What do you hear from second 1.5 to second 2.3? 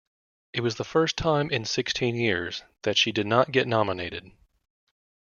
in sixteen